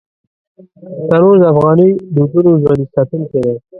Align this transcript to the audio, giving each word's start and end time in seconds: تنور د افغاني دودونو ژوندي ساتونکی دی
تنور 1.09 1.35
د 1.41 1.43
افغاني 1.53 1.89
دودونو 2.15 2.51
ژوندي 2.61 2.85
ساتونکی 2.93 3.39
دی 3.45 3.55